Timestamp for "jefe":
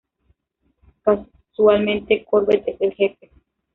2.95-3.29